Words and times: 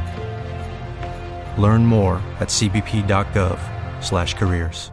Learn 1.57 1.85
more 1.85 2.21
at 2.39 2.49
cbp.gov/careers. 2.49 4.91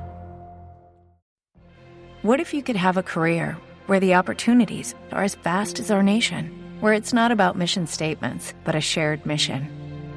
What 2.22 2.40
if 2.40 2.52
you 2.52 2.64
could 2.64 2.76
have 2.76 2.96
a 2.96 3.02
career 3.02 3.56
where 3.86 4.00
the 4.00 4.14
opportunities 4.14 4.96
are 5.12 5.22
as 5.22 5.36
vast 5.36 5.78
as 5.78 5.92
our 5.92 6.02
nation, 6.02 6.50
where 6.80 6.92
it's 6.92 7.12
not 7.12 7.30
about 7.30 7.56
mission 7.56 7.86
statements, 7.86 8.54
but 8.64 8.74
a 8.74 8.80
shared 8.80 9.24
mission? 9.24 9.68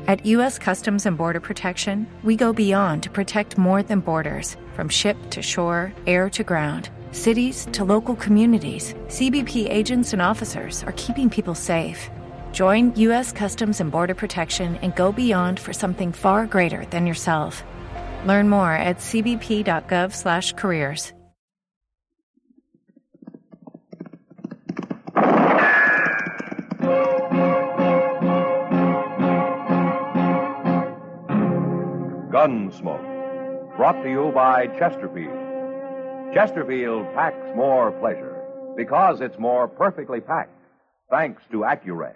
At 0.07 0.25
U.S. 0.25 0.57
Customs 0.57 1.05
and 1.05 1.15
Border 1.15 1.39
Protection, 1.39 2.07
we 2.23 2.35
go 2.35 2.53
beyond 2.53 3.03
to 3.03 3.11
protect 3.11 3.59
more 3.59 3.83
than 3.83 3.99
borders 3.99 4.57
from 4.73 4.89
ship 4.89 5.15
to 5.29 5.43
shore, 5.43 5.93
air 6.07 6.27
to 6.31 6.43
ground. 6.43 6.89
Cities 7.11 7.67
to 7.73 7.83
local 7.83 8.15
communities, 8.15 8.95
CBP 9.07 9.69
agents 9.69 10.11
and 10.11 10.23
officers 10.23 10.83
are 10.85 10.93
keeping 10.93 11.29
people 11.29 11.53
safe. 11.53 12.09
Join 12.51 12.93
U.S. 12.95 13.31
Customs 13.31 13.79
and 13.79 13.91
Border 13.91 14.15
Protection 14.15 14.75
and 14.81 14.93
go 14.95 15.13
beyond 15.13 15.57
for 15.57 15.71
something 15.71 16.11
far 16.11 16.45
greater 16.47 16.85
than 16.87 17.07
yourself. 17.07 17.63
Learn 18.25 18.49
more 18.49 18.73
at 18.73 18.97
cbp.gov/careers. 18.97 21.13
Gunsmoke, 32.31 33.75
brought 33.77 34.01
to 34.01 34.09
you 34.09 34.31
by 34.33 34.65
Chesterfield. 34.79 35.37
Chesterfield 36.33 37.05
packs 37.13 37.55
more 37.55 37.91
pleasure 37.91 38.35
because 38.75 39.21
it's 39.21 39.37
more 39.37 39.67
perfectly 39.67 40.21
packed, 40.21 40.49
thanks 41.09 41.43
to 41.51 41.59
Accuray. 41.59 42.15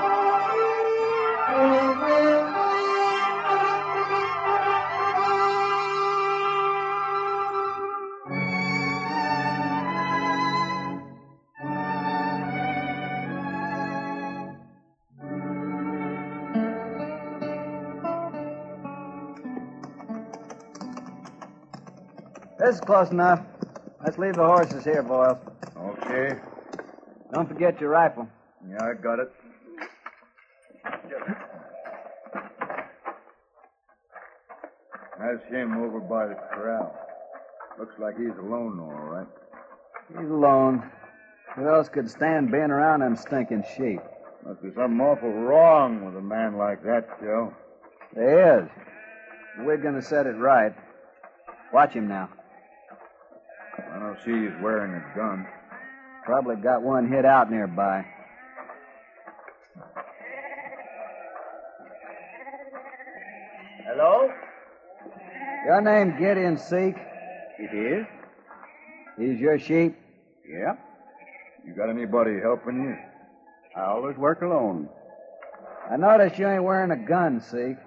This 22.71 22.79
is 22.79 22.85
close 22.85 23.11
enough. 23.11 23.41
Let's 24.01 24.17
leave 24.17 24.35
the 24.35 24.45
horses 24.45 24.85
here, 24.85 25.03
Boyle. 25.03 25.37
Okay. 25.77 26.39
Don't 27.33 27.45
forget 27.45 27.81
your 27.81 27.89
rifle. 27.89 28.29
Yeah, 28.65 28.77
I 28.81 28.93
got 28.93 29.19
it. 29.19 29.29
That's 35.19 35.43
him 35.49 35.83
over 35.83 35.99
by 35.99 36.27
the 36.27 36.35
corral. 36.35 36.95
Looks 37.77 37.99
like 37.99 38.17
he's 38.17 38.37
alone, 38.39 38.79
all 38.79 39.01
right. 39.01 39.27
He's 40.17 40.29
alone. 40.29 40.89
Who 41.57 41.67
else 41.67 41.89
could 41.89 42.09
stand 42.09 42.53
being 42.53 42.71
around 42.71 43.01
them 43.01 43.17
stinking 43.17 43.65
sheep? 43.75 43.99
Must 44.45 44.61
be 44.61 44.69
something 44.73 45.01
awful 45.01 45.29
wrong 45.29 46.05
with 46.05 46.15
a 46.15 46.21
man 46.21 46.55
like 46.55 46.85
that, 46.85 47.19
Joe. 47.19 47.53
There 48.15 48.61
is. 48.61 48.69
We're 49.59 49.75
going 49.75 49.95
to 49.95 50.01
set 50.01 50.25
it 50.25 50.37
right. 50.37 50.73
Watch 51.73 51.91
him 51.91 52.07
now. 52.07 52.29
I 54.11 54.13
don't 54.13 54.25
see 54.25 54.45
he's 54.45 54.61
wearing 54.61 54.93
a 54.93 55.17
gun. 55.17 55.47
Probably 56.25 56.57
got 56.57 56.81
one 56.81 57.09
hid 57.09 57.23
out 57.23 57.49
nearby. 57.49 58.05
Hello? 63.85 64.29
Your 65.65 65.81
name 65.81 66.19
Gideon 66.19 66.57
Seek? 66.57 66.95
It 67.57 67.73
is? 67.73 68.05
These 69.17 69.39
your 69.39 69.57
sheep? 69.57 69.97
Yeah. 70.45 70.73
You 71.65 71.73
got 71.73 71.89
anybody 71.89 72.37
helping 72.41 72.83
you? 72.83 72.95
I 73.77 73.85
always 73.91 74.17
work 74.17 74.41
alone. 74.41 74.89
I 75.89 75.95
notice 75.95 76.37
you 76.37 76.49
ain't 76.49 76.63
wearing 76.63 76.91
a 76.91 76.97
gun, 76.97 77.39
Seek. 77.39 77.77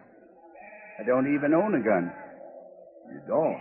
I 0.99 1.03
don't 1.07 1.35
even 1.35 1.53
own 1.53 1.75
a 1.75 1.81
gun. 1.81 2.11
You 3.13 3.21
don't? 3.29 3.61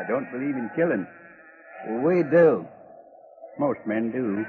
I 0.00 0.08
don't 0.08 0.30
believe 0.32 0.56
in 0.56 0.70
killing. 0.74 1.06
We 1.86 2.22
do. 2.22 2.66
Most 3.58 3.80
men 3.86 4.10
do. 4.10 4.44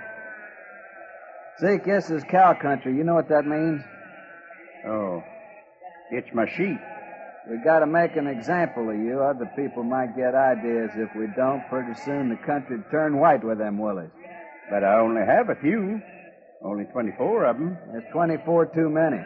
Seek, 1.60 1.84
this 1.86 2.10
is 2.10 2.24
cow 2.24 2.54
country. 2.54 2.96
You 2.96 3.04
know 3.04 3.16
what 3.16 3.30
that 3.30 3.46
means? 3.46 3.81
Oh. 4.86 5.24
It's 6.12 6.30
my 6.34 6.48
sheep. 6.48 6.80
We 7.50 7.58
gotta 7.64 7.86
make 7.86 8.16
an 8.16 8.28
example 8.28 8.90
of 8.90 8.96
you. 8.96 9.22
Other 9.22 9.52
people 9.56 9.84
might 9.84 10.16
get 10.16 10.36
ideas. 10.36 10.92
If 10.96 11.10
we 11.16 11.28
don't, 11.36 11.68
pretty 11.70 11.94
soon 12.06 12.30
the 12.30 12.36
country'd 12.36 12.90
turn 12.92 13.18
white 13.18 13.44
with 13.44 13.58
them 13.58 13.78
willies. 13.78 14.12
But 14.70 14.84
I 14.84 15.00
only 15.00 15.25
have 15.25 15.50
a 15.50 15.56
few. 15.56 16.02
Only 16.64 16.86
24 16.86 17.46
of 17.46 17.58
them. 17.58 17.78
There's 17.92 18.04
24 18.12 18.68
too 18.68 18.90
many. 18.90 19.20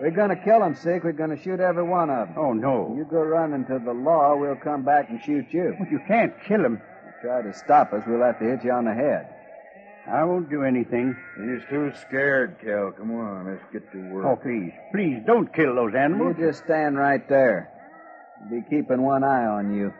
We're 0.00 0.10
gonna 0.10 0.36
kill 0.36 0.62
'em, 0.62 0.74
Seek. 0.74 1.04
We're 1.04 1.12
gonna 1.12 1.36
shoot 1.36 1.58
every 1.58 1.82
one 1.82 2.10
of 2.10 2.28
'em. 2.28 2.34
Oh, 2.36 2.52
no. 2.52 2.94
You 2.96 3.04
go 3.04 3.22
running 3.22 3.64
to 3.66 3.78
the 3.78 3.94
law, 3.94 4.36
we'll 4.36 4.56
come 4.56 4.82
back 4.82 5.08
and 5.08 5.20
shoot 5.20 5.52
you. 5.52 5.74
But 5.78 5.90
you 5.90 6.00
can't 6.06 6.38
kill 6.42 6.62
them. 6.62 6.80
You 7.06 7.28
try 7.28 7.42
to 7.42 7.52
stop 7.52 7.92
us, 7.92 8.04
we'll 8.06 8.22
have 8.22 8.38
to 8.40 8.44
hit 8.44 8.64
you 8.64 8.72
on 8.72 8.84
the 8.84 8.92
head. 8.92 9.28
I 10.08 10.22
won't 10.24 10.48
do 10.50 10.62
anything. 10.62 11.16
He's 11.36 11.64
too 11.68 11.92
scared, 11.94 12.58
Cal. 12.60 12.92
Come 12.92 13.18
on, 13.18 13.46
let's 13.46 13.64
get 13.72 13.90
to 13.92 14.12
work. 14.12 14.24
Oh, 14.24 14.36
please. 14.36 14.72
Please, 14.92 15.22
don't 15.24 15.52
kill 15.52 15.74
those 15.74 15.94
animals. 15.94 16.36
You 16.38 16.46
just 16.46 16.64
stand 16.64 16.96
right 16.96 17.26
there. 17.28 17.70
Be 18.50 18.62
keeping 18.68 19.02
one 19.02 19.24
eye 19.24 19.46
on 19.46 19.74
you. 19.74 19.92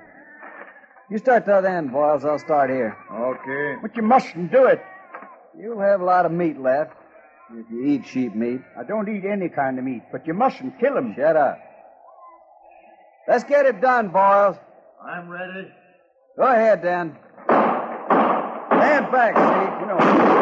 You 1.09 1.19
start 1.19 1.47
the 1.47 1.57
other 1.57 1.69
end, 1.69 1.91
Boyles. 1.91 2.25
I'll 2.25 2.39
start 2.39 2.69
here. 2.71 2.97
Okay. 3.11 3.77
But 3.81 3.97
you 3.97 4.03
mustn't 4.03 4.53
do 4.53 4.67
it. 4.67 4.81
You'll 5.57 5.81
have 5.81 6.01
a 6.01 6.05
lot 6.05 6.27
of 6.27 6.33
meat 6.33 6.59
left 6.61 6.93
if 7.55 7.71
you 7.71 7.85
eat 7.85 8.07
sheep 8.07 8.35
meat. 8.35 8.61
I 8.79 8.83
don't 8.85 9.09
eat 9.09 9.25
any 9.25 9.49
kind 9.49 9.79
of 9.79 9.85
meat, 9.85 10.03
but 10.11 10.27
you 10.27 10.35
mustn't 10.35 10.79
kill 10.81 10.95
them. 10.95 11.15
Shut 11.17 11.37
up. 11.37 11.59
Let's 13.29 13.45
get 13.45 13.67
it 13.67 13.81
done, 13.81 14.09
Boyles. 14.09 14.57
I'm 15.05 15.29
ready. 15.29 15.69
Go 16.37 16.43
ahead, 16.45 16.83
Dan. 16.83 17.17
Stand 17.47 19.13
back, 19.13 19.35
Seek. 19.37 19.81
You 19.81 19.87
know. 19.87 20.36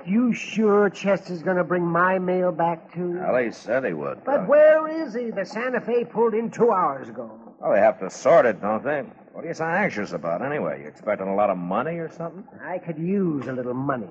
Now, 0.00 0.06
Matt, 0.06 0.08
you 0.08 0.32
sure 0.34 0.90
Chester's 0.90 1.42
going 1.42 1.56
to 1.56 1.64
bring 1.64 1.84
my 1.84 2.18
mail 2.18 2.52
back 2.52 2.92
to 2.94 2.98
you? 3.00 3.18
Well, 3.18 3.42
he 3.42 3.50
said 3.50 3.84
he 3.84 3.92
would. 3.92 4.24
But 4.24 4.48
where 4.48 4.88
is 4.88 5.14
he? 5.14 5.30
The 5.30 5.44
Santa 5.44 5.80
Fe 5.80 6.04
pulled 6.04 6.34
in 6.34 6.50
two 6.50 6.70
hours 6.72 7.08
ago. 7.08 7.30
Well, 7.60 7.72
they 7.72 7.80
have 7.80 7.98
to 8.00 8.10
sort 8.10 8.46
it, 8.46 8.60
don't 8.60 8.82
they? 8.84 9.02
What 9.32 9.44
are 9.44 9.48
you 9.48 9.54
so 9.54 9.64
anxious 9.64 10.12
about, 10.12 10.42
anyway? 10.44 10.82
You 10.82 10.88
expecting 10.88 11.28
a 11.28 11.34
lot 11.34 11.50
of 11.50 11.58
money 11.58 11.96
or 11.96 12.10
something? 12.10 12.44
I 12.64 12.78
could 12.78 12.98
use 12.98 13.46
a 13.46 13.52
little 13.52 13.74
money. 13.74 14.08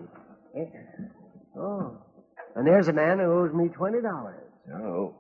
Eh? 0.56 0.66
Oh. 1.58 1.98
And 2.56 2.66
there's 2.66 2.88
a 2.88 2.94
man 2.94 3.20
who 3.20 3.25
owes 3.25 3.54
me 3.54 3.68
$20. 3.70 4.34
Oh. 4.75 5.16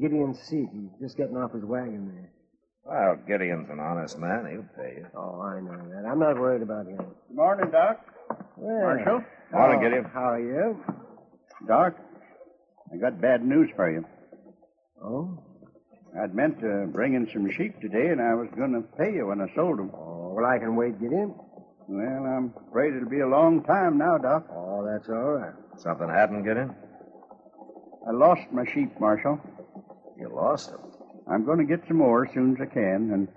Gideon 0.00 0.34
Seek. 0.34 0.68
He's 0.72 0.90
just 1.00 1.16
getting 1.16 1.36
off 1.36 1.52
his 1.52 1.64
wagon 1.64 2.12
there. 2.14 2.30
Well, 2.84 3.16
Gideon's 3.26 3.68
an 3.70 3.80
honest 3.80 4.18
man. 4.18 4.46
He'll 4.48 4.84
pay 4.84 4.98
you. 4.98 5.06
Oh, 5.16 5.40
I 5.40 5.60
know 5.60 5.76
that. 5.90 6.08
I'm 6.08 6.20
not 6.20 6.38
worried 6.38 6.62
about 6.62 6.86
him. 6.86 6.98
Good 6.98 7.36
morning, 7.36 7.70
Doc. 7.70 8.00
Well, 8.56 8.94
Marshal? 8.96 9.24
Morning, 9.52 9.78
oh, 9.78 9.82
Gideon. 9.82 10.04
How 10.12 10.30
are 10.32 10.40
you? 10.40 10.84
Doc, 11.68 11.94
I 12.92 12.96
got 12.96 13.20
bad 13.20 13.44
news 13.44 13.70
for 13.76 13.90
you. 13.90 14.04
Oh? 15.02 15.38
I'd 16.20 16.34
meant 16.34 16.60
to 16.60 16.88
bring 16.92 17.14
in 17.14 17.28
some 17.32 17.48
sheep 17.52 17.80
today, 17.80 18.08
and 18.08 18.20
I 18.20 18.34
was 18.34 18.48
going 18.56 18.72
to 18.72 18.80
pay 18.98 19.12
you 19.14 19.28
when 19.28 19.40
I 19.40 19.46
sold 19.54 19.78
them. 19.78 19.92
Oh, 19.94 20.32
well, 20.34 20.44
I 20.44 20.58
can 20.58 20.74
wait, 20.74 21.00
Gideon. 21.00 21.34
Well, 21.86 22.24
I'm 22.24 22.54
afraid 22.68 22.94
it'll 22.94 23.08
be 23.08 23.20
a 23.20 23.28
long 23.28 23.62
time 23.62 23.98
now, 23.98 24.18
Doc. 24.18 24.46
Oh, 24.50 24.84
that's 24.84 25.08
all 25.08 25.34
right. 25.34 25.54
Something 25.78 26.08
happened, 26.08 26.44
Gideon? 26.44 26.74
I 28.08 28.10
lost 28.10 28.42
my 28.52 28.64
sheep, 28.74 28.98
Marshal. 28.98 29.38
You 30.18 30.28
lost 30.34 30.72
them. 30.72 30.80
I'm 31.30 31.44
going 31.44 31.58
to 31.58 31.64
get 31.64 31.86
some 31.86 31.98
more 31.98 32.26
as 32.26 32.34
soon 32.34 32.56
as 32.56 32.68
I 32.68 32.72
can, 32.72 33.10
and, 33.12 33.28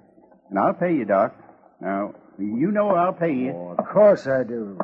and 0.50 0.60
I'll 0.60 0.74
pay 0.74 0.96
you, 0.96 1.06
Doc. 1.06 1.36
Now, 1.82 2.16
you 2.40 2.72
know 2.72 2.90
I'll 2.96 3.14
pay 3.14 3.34
you. 3.34 3.52
Oh, 3.52 3.76
of 3.78 3.86
course 3.86 4.26
I 4.26 4.44
do. 4.44 4.80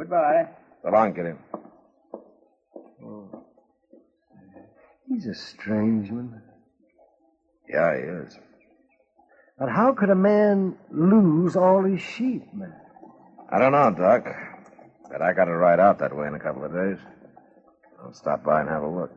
Goodbye. 0.00 0.48
So 0.82 0.88
long, 0.88 1.12
Gideon. 1.12 1.38
He's 5.06 5.26
a 5.26 5.34
strange 5.34 6.10
one. 6.10 6.40
Yeah, 7.68 7.94
he 7.94 8.02
is. 8.04 8.38
But 9.58 9.68
how 9.68 9.92
could 9.92 10.08
a 10.08 10.14
man 10.14 10.78
lose 10.90 11.54
all 11.54 11.84
his 11.84 12.00
sheep, 12.00 12.44
man? 12.54 12.72
I 13.52 13.58
don't 13.58 13.72
know, 13.72 13.90
Doc. 13.90 14.24
But 15.10 15.20
I 15.20 15.34
got 15.34 15.44
to 15.44 15.54
ride 15.54 15.80
out 15.80 15.98
that 15.98 16.16
way 16.16 16.28
in 16.28 16.34
a 16.34 16.40
couple 16.40 16.64
of 16.64 16.72
days. 16.72 16.96
I'll 18.02 18.14
stop 18.14 18.42
by 18.42 18.60
and 18.60 18.70
have 18.70 18.82
a 18.82 18.88
look. 18.88 19.12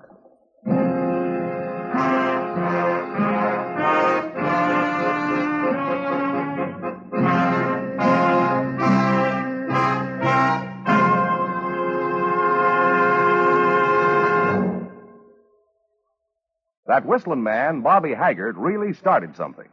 That 16.93 17.07
whistling 17.07 17.41
man, 17.41 17.81
Bobby 17.81 18.13
Haggard, 18.13 18.55
really 18.55 18.93
started 18.93 19.35
something. 19.35 19.67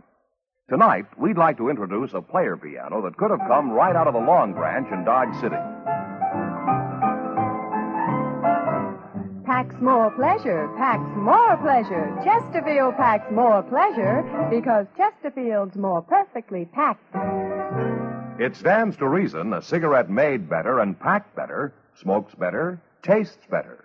Tonight, 0.71 1.05
we'd 1.19 1.37
like 1.37 1.59
to 1.59 1.69
introduce 1.69 2.15
a 2.15 2.23
player 2.23 2.57
piano 2.57 3.03
that 3.03 3.19
could 3.19 3.31
have 3.31 3.47
come 3.47 3.71
right 3.73 3.95
out 3.95 4.07
of 4.07 4.15
the 4.15 4.21
Long 4.21 4.55
Branch 4.55 4.91
in 4.91 5.05
Dodge 5.05 5.35
City. 5.35 5.61
Packs 9.45 9.75
more 9.83 10.11
pleasure, 10.13 10.73
packs 10.79 11.15
more 11.15 11.59
pleasure. 11.59 12.19
Chesterfield 12.25 12.97
packs 12.97 13.31
more 13.31 13.63
pleasure 13.65 14.25
because 14.49 14.87
Chesterfield's 14.97 15.77
more 15.77 16.01
perfectly 16.01 16.65
packed. 16.73 17.05
It 18.41 18.57
stands 18.57 18.97
to 18.97 19.07
reason 19.07 19.53
a 19.53 19.61
cigarette 19.61 20.09
made 20.09 20.49
better 20.49 20.79
and 20.81 20.99
packed 20.99 21.37
better 21.37 21.75
smokes 22.01 22.35
better, 22.35 22.81
tastes 23.03 23.45
better. 23.51 23.85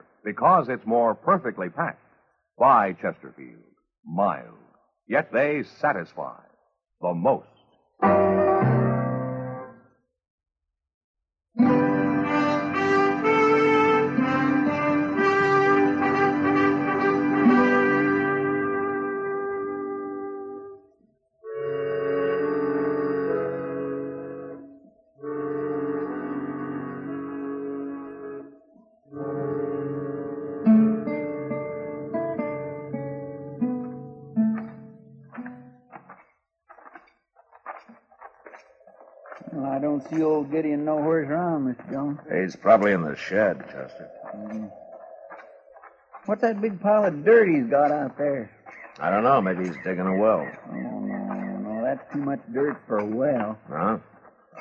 because 0.23 0.69
it's 0.69 0.85
more 0.85 1.15
perfectly 1.15 1.69
packed. 1.69 1.99
By 2.57 2.93
Chesterfield, 2.93 3.63
mild, 4.05 4.57
yet 5.07 5.31
they 5.31 5.63
satisfy 5.63 6.39
the 7.01 7.13
most. 7.13 8.50
See 40.11 40.21
old 40.23 40.51
Gideon 40.51 40.85
nowhere's 40.85 41.29
around, 41.29 41.75
Mr. 41.75 41.91
Jones. 41.91 42.19
He's 42.31 42.55
probably 42.55 42.91
in 42.91 43.01
the 43.01 43.15
shed, 43.15 43.59
Chester. 43.67 44.09
Mm. 44.35 44.71
What's 46.25 46.41
that 46.41 46.61
big 46.61 46.79
pile 46.79 47.05
of 47.05 47.25
dirt 47.25 47.49
he's 47.49 47.65
got 47.65 47.91
out 47.91 48.17
there? 48.17 48.51
I 48.99 49.09
don't 49.09 49.23
know. 49.23 49.41
Maybe 49.41 49.65
he's 49.65 49.77
digging 49.83 50.05
a 50.05 50.17
well. 50.17 50.45
Oh, 50.69 50.75
no, 50.75 51.57
no, 51.57 51.83
that's 51.83 52.13
too 52.13 52.19
much 52.19 52.39
dirt 52.53 52.77
for 52.87 52.99
a 52.99 53.05
well. 53.05 53.57
Huh? 53.69 53.97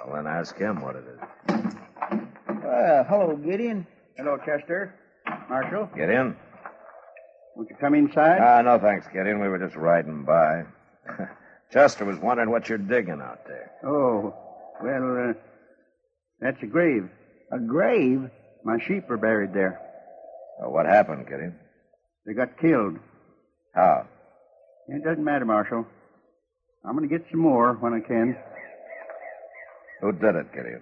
Well, 0.07 0.17
then 0.17 0.27
ask 0.27 0.57
him 0.57 0.81
what 0.81 0.97
it 0.97 1.05
is. 1.05 1.75
Well, 2.63 3.05
hello, 3.09 3.37
Gideon. 3.37 3.87
Hello, 4.17 4.39
Chester. 4.39 4.95
Marshal. 5.49 5.91
Get 5.97 6.09
in. 6.09 6.37
Won't 7.57 7.69
you 7.69 7.77
come 7.79 7.95
inside? 7.95 8.39
Ah, 8.41 8.63
no 8.63 8.79
thanks, 8.79 9.07
Gideon. 9.13 9.41
We 9.41 9.49
were 9.49 9.59
just 9.59 9.77
riding 9.77 10.25
by. 10.25 10.65
Chester 11.73 12.05
was 12.05 12.19
wondering 12.19 12.51
what 12.51 12.69
you're 12.69 12.79
digging 12.79 13.21
out 13.21 13.47
there. 13.47 13.71
Oh, 13.85 14.35
well, 14.83 15.31
uh, 15.31 15.33
that's 16.41 16.63
a 16.63 16.67
grave. 16.67 17.09
A 17.53 17.59
grave? 17.59 18.31
My 18.65 18.79
sheep 18.87 19.11
are 19.11 19.17
buried 19.17 19.53
there. 19.55 19.81
Well, 20.61 20.71
what 20.73 20.87
happened, 20.87 21.27
Kitty? 21.29 21.49
They 22.27 22.35
got 22.35 22.59
killed. 22.59 22.99
How? 23.75 24.07
It 24.89 25.05
doesn't 25.05 25.25
matter, 25.25 25.45
Marshal. 25.45 25.87
I'm 26.85 26.97
going 26.97 27.09
to 27.09 27.19
get 27.19 27.27
some 27.31 27.41
more 27.41 27.75
when 27.75 27.95
I 27.95 28.01
can. 28.01 28.37
Who 30.01 30.13
did 30.13 30.35
it, 30.35 30.53
Kitty? 30.53 30.75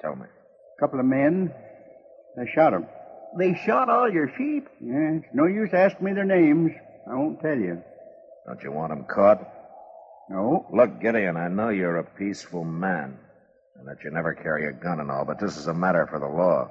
Tell 0.00 0.14
me. 0.16 0.24
A 0.26 0.80
couple 0.80 1.00
of 1.00 1.06
men. 1.06 1.52
They 2.36 2.46
shot 2.54 2.74
'em. 2.74 2.86
They 3.36 3.54
shot 3.66 3.88
all 3.90 4.10
your 4.10 4.28
sheep? 4.38 4.68
Yeah, 4.80 5.18
it's 5.18 5.26
no 5.34 5.46
use 5.46 5.70
asking 5.72 6.04
me 6.04 6.12
their 6.14 6.24
names. 6.24 6.72
I 7.10 7.14
won't 7.14 7.40
tell 7.40 7.58
you. 7.58 7.82
Don't 8.46 8.62
you 8.62 8.72
want 8.72 8.92
'em 8.92 9.04
caught? 9.04 9.40
No. 10.30 10.66
Look, 10.72 11.00
Gideon, 11.00 11.36
I 11.36 11.48
know 11.48 11.70
you're 11.70 11.98
a 11.98 12.04
peaceful 12.04 12.64
man 12.64 13.18
and 13.76 13.86
that 13.88 14.02
you 14.04 14.10
never 14.10 14.34
carry 14.34 14.66
a 14.68 14.72
gun 14.72 15.00
and 15.00 15.10
all, 15.10 15.24
but 15.24 15.38
this 15.38 15.56
is 15.56 15.68
a 15.68 15.74
matter 15.74 16.06
for 16.06 16.18
the 16.18 16.26
law. 16.26 16.68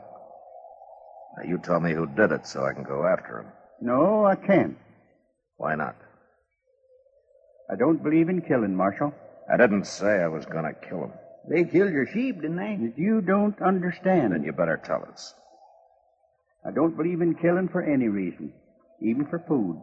Now, 1.37 1.49
you 1.49 1.57
tell 1.57 1.79
me 1.79 1.93
who 1.93 2.05
did 2.05 2.31
it 2.31 2.45
so 2.45 2.65
I 2.65 2.73
can 2.73 2.83
go 2.83 3.05
after 3.05 3.39
him. 3.39 3.47
No, 3.81 4.25
I 4.25 4.35
can't. 4.35 4.77
Why 5.57 5.75
not? 5.75 5.95
I 7.71 7.75
don't 7.75 8.03
believe 8.03 8.29
in 8.29 8.41
killing, 8.41 8.75
Marshal. 8.75 9.13
I 9.51 9.57
didn't 9.57 9.85
say 9.85 10.21
I 10.21 10.27
was 10.27 10.45
going 10.45 10.65
to 10.65 10.87
kill 10.87 11.03
him. 11.05 11.13
They 11.49 11.63
killed 11.63 11.91
your 11.91 12.07
sheep, 12.07 12.41
didn't 12.41 12.57
they? 12.57 12.77
If 12.79 12.97
you 12.97 13.21
don't 13.21 13.59
understand. 13.61 14.33
Then 14.33 14.43
you 14.43 14.51
better 14.51 14.81
tell 14.83 15.05
us. 15.11 15.33
I 16.65 16.71
don't 16.71 16.97
believe 16.97 17.21
in 17.21 17.35
killing 17.35 17.69
for 17.69 17.81
any 17.81 18.09
reason, 18.09 18.51
even 19.01 19.25
for 19.27 19.39
food. 19.47 19.81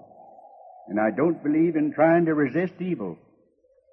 And 0.88 1.00
I 1.00 1.10
don't 1.10 1.42
believe 1.42 1.76
in 1.76 1.92
trying 1.92 2.26
to 2.26 2.34
resist 2.34 2.74
evil. 2.80 3.16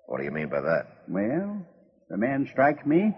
What 0.07 0.17
do 0.17 0.23
you 0.23 0.31
mean 0.31 0.49
by 0.49 0.61
that? 0.61 0.87
Well, 1.07 1.65
the 2.09 2.15
a 2.15 2.17
man 2.17 2.47
strikes 2.51 2.85
me, 2.85 3.15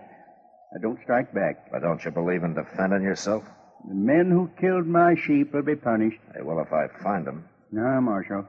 I 0.76 0.80
don't 0.82 1.00
strike 1.04 1.34
back. 1.34 1.72
But 1.72 1.82
don't 1.82 2.04
you 2.04 2.12
believe 2.12 2.44
in 2.44 2.54
defending 2.54 3.04
yourself? 3.04 3.44
The 3.88 3.96
men 3.96 4.32
who 4.32 4.50
killed 4.60 4.88
my 4.88 5.16
sheep 5.16 5.54
will 5.54 5.62
be 5.62 5.76
punished. 5.76 6.20
Hey, 6.34 6.42
well, 6.42 6.60
if 6.60 6.72
I 6.72 6.88
find 7.02 7.26
them. 7.26 7.46
No, 7.72 8.00
Marshal. 8.02 8.46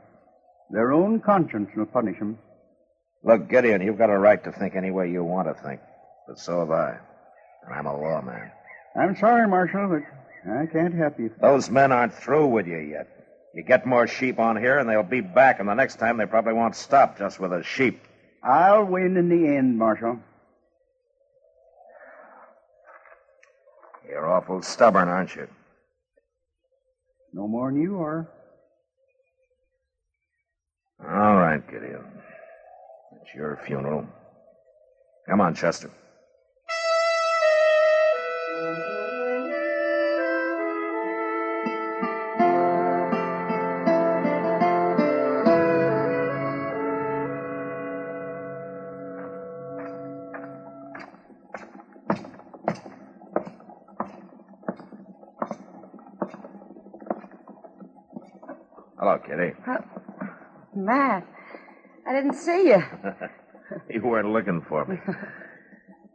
Their 0.71 0.93
own 0.93 1.21
conscience 1.21 1.71
will 1.77 1.87
punish 1.87 2.19
them. 2.19 2.39
Look, 3.25 3.49
Gideon, 3.49 3.83
you've 3.83 3.99
got 3.99 4.11
a 4.11 4.19
right 4.19 4.43
to 4.45 4.53
think 4.53 4.77
any 4.77 4.91
way 4.91 5.11
you 5.11 5.25
want 5.25 5.49
to 5.49 5.63
think. 5.63 5.81
But 6.29 6.39
so 6.39 6.61
have 6.61 6.71
I. 6.71 6.99
And 7.67 7.75
I'm 7.75 7.87
a 7.87 7.99
lawman. 7.99 8.51
I'm 8.97 9.17
sorry, 9.17 9.49
Marshal, 9.49 9.89
but 9.89 10.51
I 10.51 10.67
can't 10.67 10.95
help 10.95 11.19
you. 11.19 11.31
Those 11.41 11.71
men 11.71 11.91
aren't 11.91 12.15
through 12.15 12.47
with 12.47 12.67
you 12.67 12.79
yet. 12.79 13.09
You 13.55 13.63
get 13.63 13.87
more 13.87 14.07
sheep 14.07 14.39
on 14.39 14.57
here, 14.57 14.79
and 14.79 14.89
they'll 14.89 15.03
be 15.03 15.21
back, 15.21 15.61
and 15.61 15.69
the 15.69 15.75
next 15.75 15.97
time 15.97 16.17
they 16.17 16.27
probably 16.27 16.53
won't 16.55 16.77
stop 16.77 17.19
just 17.19 17.41
with 17.41 17.53
a 17.53 17.63
sheep. 17.63 18.01
I'll 18.45 18.85
win 18.85 19.17
in 19.17 19.29
the 19.31 19.57
end, 19.57 19.79
Marshal. 19.79 20.19
You're 24.07 24.31
awful 24.31 24.61
stubborn, 24.63 25.09
aren't 25.09 25.35
you? 25.35 25.49
No 27.33 27.49
more 27.49 27.73
than 27.73 27.81
you 27.81 28.01
are. 28.01 28.29
All 31.01 31.37
right, 31.37 31.67
Gideon. 31.71 32.05
It's 33.21 33.35
your 33.35 33.59
funeral. 33.67 34.07
Come 35.29 35.41
on, 35.41 35.55
Chester. 35.55 35.91
Didn't 62.15 62.35
see 62.35 62.69
you. 62.69 62.83
you 63.91 64.03
weren't 64.03 64.33
looking 64.33 64.63
for 64.69 64.85
me. 64.85 64.99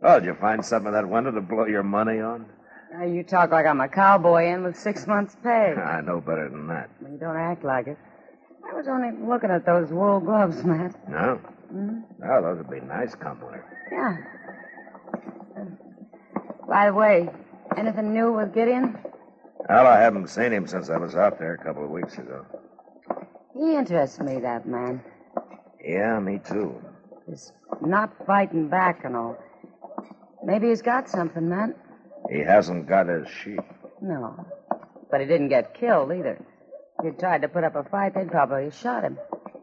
Oh, 0.01 0.19
did 0.19 0.27
you 0.27 0.35
find 0.35 0.63
something 0.63 0.87
in 0.87 0.93
that 0.93 1.07
window 1.07 1.31
to 1.31 1.41
blow 1.41 1.65
your 1.65 1.83
money 1.83 2.19
on? 2.19 2.45
Now, 2.93 3.03
you 3.05 3.23
talk 3.23 3.51
like 3.51 3.65
I'm 3.65 3.81
a 3.81 3.87
cowboy 3.87 4.47
in 4.47 4.63
with 4.63 4.77
six 4.77 5.05
months' 5.05 5.35
pay. 5.43 5.73
I 5.77 6.01
know 6.01 6.21
better 6.21 6.49
than 6.49 6.67
that. 6.67 6.89
You 7.01 7.17
don't 7.17 7.37
act 7.37 7.63
like 7.63 7.87
it. 7.87 7.97
I 8.71 8.75
was 8.75 8.87
only 8.87 9.11
looking 9.27 9.51
at 9.51 9.65
those 9.65 9.89
wool 9.89 10.19
gloves, 10.19 10.63
Matt. 10.63 10.95
No? 11.09 11.35
Hmm? 11.71 11.99
Oh, 12.23 12.41
those 12.41 12.57
would 12.59 12.69
be 12.69 12.79
nice 12.79 13.13
company. 13.15 13.57
Yeah. 13.91 14.17
By 16.67 16.87
the 16.87 16.93
way, 16.93 17.29
anything 17.77 18.13
new 18.13 18.31
with 18.31 18.53
Gideon? 18.53 18.97
Well, 19.67 19.87
I 19.87 19.99
haven't 19.99 20.29
seen 20.29 20.51
him 20.53 20.67
since 20.67 20.89
I 20.89 20.97
was 20.97 21.15
out 21.15 21.39
there 21.39 21.55
a 21.55 21.63
couple 21.63 21.83
of 21.83 21.89
weeks 21.89 22.17
ago. 22.17 22.45
He 23.53 23.75
interests 23.75 24.19
me, 24.19 24.39
that 24.39 24.67
man. 24.67 25.03
Yeah, 25.83 26.19
me 26.19 26.39
too. 26.47 26.81
He's 27.27 27.51
not 27.81 28.11
fighting 28.25 28.69
back 28.69 29.05
and 29.05 29.15
all. 29.15 29.37
Maybe 30.43 30.69
he's 30.69 30.81
got 30.81 31.09
something, 31.09 31.47
Matt. 31.49 31.75
He 32.29 32.39
hasn't 32.39 32.87
got 32.87 33.07
his 33.07 33.27
sheep. 33.29 33.59
No. 34.01 34.45
But 35.11 35.21
he 35.21 35.25
didn't 35.27 35.49
get 35.49 35.73
killed 35.73 36.11
either. 36.11 36.43
If 36.99 37.05
he'd 37.05 37.19
tried 37.19 37.41
to 37.41 37.47
put 37.47 37.63
up 37.63 37.75
a 37.75 37.83
fight, 37.83 38.13
they'd 38.13 38.29
probably 38.31 38.65
have 38.65 38.75
shot 38.75 39.03
him. 39.03 39.17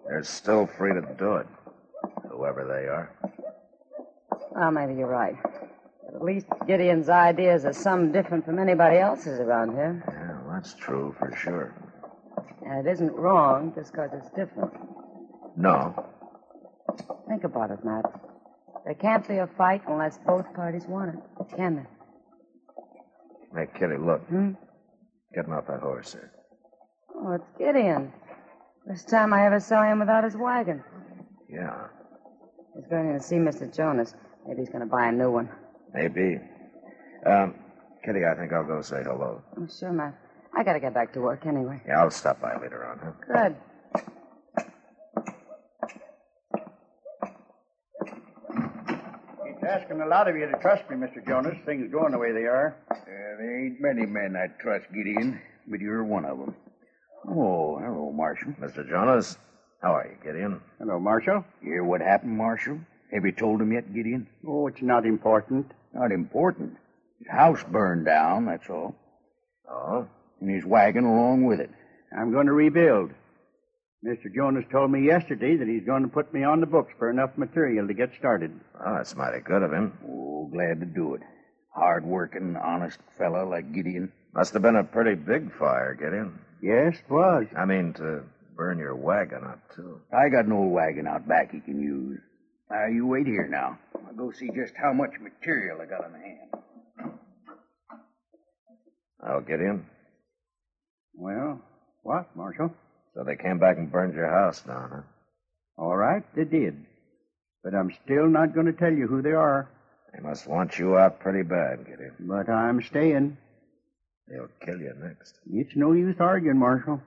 They're 0.06 0.22
still 0.22 0.66
free 0.66 0.92
to 0.94 1.02
do 1.18 1.34
it. 1.36 1.46
whoever 2.30 2.64
they 2.64 2.86
are. 2.88 3.10
Well, 4.54 4.70
maybe 4.70 4.94
you're 4.94 5.08
right. 5.08 5.36
But 6.04 6.14
at 6.16 6.22
least 6.22 6.46
Gideon's 6.66 7.08
ideas 7.08 7.64
are 7.64 7.72
some 7.72 8.12
different 8.12 8.44
from 8.44 8.58
anybody 8.58 8.98
else's 8.98 9.40
around 9.40 9.72
here. 9.72 10.02
Yeah, 10.08 10.42
well, 10.44 10.54
that's 10.54 10.74
true 10.74 11.14
for 11.18 11.34
sure. 11.36 11.74
And 12.64 12.86
it 12.86 12.90
isn't 12.90 13.12
wrong 13.12 13.72
just 13.74 13.92
because 13.92 14.10
it's 14.14 14.30
different. 14.30 14.72
No. 15.56 15.94
Think 17.28 17.44
about 17.44 17.70
it, 17.70 17.84
Matt. 17.84 18.04
There 18.84 18.94
can't 18.94 19.26
be 19.26 19.38
a 19.38 19.46
fight 19.58 19.82
unless 19.88 20.18
both 20.26 20.52
parties 20.54 20.84
want 20.86 21.14
it, 21.14 21.56
can 21.56 21.74
there? 21.76 21.88
Hey, 23.54 23.66
Kitty, 23.78 23.96
look. 23.98 24.20
Hmm? 24.28 24.52
Getting 25.34 25.52
off 25.52 25.66
that 25.66 25.80
horse 25.80 26.12
there. 26.12 26.30
Oh, 27.14 27.32
it's 27.32 27.48
Gideon. 27.58 28.12
First 28.86 29.08
time 29.08 29.32
I 29.32 29.46
ever 29.46 29.58
saw 29.58 29.82
him 29.82 29.98
without 29.98 30.22
his 30.24 30.36
wagon. 30.36 30.84
Yeah, 31.48 31.86
He's 32.74 32.86
going 32.90 33.08
in 33.08 33.14
to 33.14 33.22
see 33.22 33.36
Mr. 33.36 33.74
Jonas. 33.74 34.14
Maybe 34.46 34.60
he's 34.60 34.68
going 34.68 34.80
to 34.80 34.86
buy 34.86 35.06
a 35.08 35.12
new 35.12 35.30
one. 35.30 35.48
maybe. 35.94 36.38
Um, 37.24 37.54
Kitty, 38.04 38.20
I 38.24 38.34
think 38.36 38.52
I'll 38.52 38.66
go 38.66 38.82
say 38.82 39.02
hello. 39.02 39.42
Oh, 39.58 39.66
sure, 39.66 39.92
Matt. 39.92 40.14
I 40.56 40.62
got 40.62 40.74
to 40.74 40.80
get 40.80 40.94
back 40.94 41.12
to 41.14 41.20
work 41.20 41.46
anyway. 41.46 41.80
Yeah, 41.86 42.00
I'll 42.00 42.10
stop 42.10 42.40
by 42.40 42.54
later 42.60 42.84
on, 42.86 42.98
huh? 43.02 43.12
Good. 43.48 43.56
Asking 49.66 50.00
a 50.00 50.06
lot 50.06 50.28
of 50.28 50.36
you 50.36 50.46
to 50.46 50.58
trust 50.58 50.88
me, 50.88 50.96
Mr. 50.96 51.26
Jonas. 51.26 51.58
Things 51.66 51.90
going 51.90 52.12
the 52.12 52.18
way 52.18 52.32
they 52.32 52.46
are. 52.46 52.76
Uh, 52.90 52.94
there 53.06 53.64
ain't 53.64 53.80
many 53.80 54.06
men 54.06 54.36
I'd 54.36 54.58
trust, 54.58 54.86
Gideon, 54.94 55.40
but 55.66 55.80
you're 55.80 56.04
one 56.04 56.24
of 56.24 56.38
them. 56.38 56.54
Oh, 57.28 57.78
hello, 57.78 58.12
Marshal. 58.14 58.52
Mr. 58.60 58.88
Jonas, 58.88 59.36
how 59.82 59.92
are 59.92 60.06
you, 60.06 60.16
Gideon? 60.24 60.60
Hello, 60.78 61.00
Marshal. 61.00 61.44
Hear 61.62 61.82
what 61.84 62.00
happened, 62.00 62.36
Marshal? 62.36 62.78
Have 63.12 63.24
you 63.24 63.32
told 63.32 63.60
him 63.60 63.72
yet, 63.72 63.92
Gideon? 63.92 64.28
Oh, 64.46 64.68
it's 64.68 64.82
not 64.82 65.04
important. 65.04 65.72
Not 65.92 66.12
important. 66.12 66.76
His 67.18 67.28
house 67.28 67.62
burned 67.64 68.06
down, 68.06 68.46
that's 68.46 68.70
all. 68.70 68.94
Oh? 69.68 70.06
And 70.40 70.50
his 70.50 70.64
wagon 70.64 71.04
along 71.04 71.44
with 71.44 71.60
it. 71.60 71.70
I'm 72.16 72.30
going 72.32 72.46
to 72.46 72.52
rebuild. 72.52 73.10
Mr. 74.04 74.32
Jonas 74.34 74.64
told 74.70 74.90
me 74.90 75.04
yesterday 75.04 75.56
that 75.56 75.66
he's 75.66 75.84
going 75.84 76.02
to 76.02 76.08
put 76.08 76.32
me 76.32 76.44
on 76.44 76.60
the 76.60 76.66
books 76.66 76.92
for 76.98 77.10
enough 77.10 77.36
material 77.36 77.86
to 77.86 77.94
get 77.94 78.10
started. 78.18 78.52
Oh, 78.78 78.94
that's 78.96 79.16
mighty 79.16 79.40
good 79.40 79.62
of 79.62 79.72
him. 79.72 79.96
Oh, 80.08 80.48
glad 80.52 80.80
to 80.80 80.86
do 80.86 81.14
it. 81.14 81.22
Hard 81.74 82.04
working, 82.04 82.56
honest 82.56 82.98
fellow 83.18 83.48
like 83.48 83.72
Gideon. 83.72 84.12
Must 84.34 84.52
have 84.52 84.62
been 84.62 84.76
a 84.76 84.84
pretty 84.84 85.14
big 85.14 85.50
fire, 85.58 85.94
Gideon. 85.94 86.38
Yes, 86.62 86.96
it 86.96 87.10
was. 87.10 87.46
I 87.56 87.64
mean, 87.64 87.94
to 87.94 88.22
burn 88.56 88.78
your 88.78 88.94
wagon 88.94 89.44
up, 89.44 89.60
too. 89.74 90.00
I 90.12 90.28
got 90.28 90.44
an 90.46 90.52
old 90.52 90.72
wagon 90.72 91.06
out 91.06 91.26
back 91.26 91.52
he 91.52 91.60
can 91.60 91.80
use. 91.80 92.20
Now, 92.70 92.86
you 92.86 93.06
wait 93.06 93.26
here 93.26 93.48
now. 93.48 93.78
I'll 94.06 94.14
go 94.14 94.30
see 94.32 94.50
just 94.54 94.74
how 94.76 94.92
much 94.92 95.12
material 95.20 95.80
I 95.80 95.86
got 95.86 96.04
on 96.04 96.12
hand. 96.12 97.12
I'll 99.26 99.40
get 99.40 99.60
in. 99.60 99.86
Well, 101.14 101.60
what, 102.02 102.34
Marshal? 102.36 102.72
So 103.16 103.24
they 103.24 103.36
came 103.36 103.58
back 103.58 103.78
and 103.78 103.90
burned 103.90 104.14
your 104.14 104.30
house 104.30 104.60
down, 104.60 104.90
huh? 104.92 105.82
All 105.82 105.96
right, 105.96 106.22
they 106.34 106.44
did. 106.44 106.84
But 107.64 107.74
I'm 107.74 107.90
still 108.04 108.28
not 108.28 108.54
going 108.54 108.66
to 108.66 108.74
tell 108.74 108.92
you 108.92 109.06
who 109.06 109.22
they 109.22 109.32
are. 109.32 109.70
They 110.12 110.20
must 110.20 110.46
want 110.46 110.78
you 110.78 110.98
out 110.98 111.18
pretty 111.20 111.42
bad, 111.42 111.86
Gideon. 111.86 112.14
But 112.20 112.50
I'm 112.50 112.82
staying. 112.82 113.38
They'll 114.28 114.48
kill 114.64 114.78
you 114.78 114.92
next. 115.02 115.34
It's 115.50 115.74
no 115.74 115.92
use 115.92 116.16
arguing, 116.20 116.58
Marshal. 116.58 117.00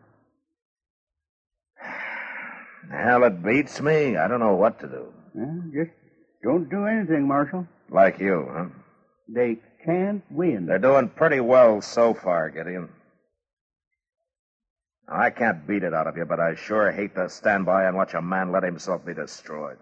Hell, 2.92 3.24
it 3.24 3.44
beats 3.44 3.80
me. 3.80 4.18
I 4.18 4.28
don't 4.28 4.40
know 4.40 4.56
what 4.56 4.80
to 4.80 4.88
do. 4.88 5.14
Well, 5.36 5.64
just 5.72 5.92
don't 6.44 6.70
do 6.70 6.88
anything, 6.88 7.28
Marshal. 7.28 7.68
Like 7.92 8.20
you, 8.20 8.48
huh? 8.52 8.66
They 9.28 9.58
can't 9.86 10.24
win. 10.32 10.66
They're 10.66 10.80
doing 10.80 11.10
pretty 11.10 11.40
well 11.40 11.82
so 11.82 12.16
far, 12.16 12.50
Gideon. 12.50 12.90
I 15.12 15.32
can't 15.32 15.66
beat 15.66 15.84
it 15.84 15.94
out 15.94 16.08
of 16.08 16.18
you, 16.18 16.26
but 16.26 16.40
I 16.40 16.56
sure 16.56 16.92
hate 16.92 17.16
to 17.16 17.30
stand 17.30 17.66
by 17.66 17.86
and 17.86 17.96
watch 17.96 18.14
a 18.14 18.22
man 18.22 18.52
let 18.52 18.64
himself 18.64 19.06
be 19.06 19.14
destroyed. 19.14 19.78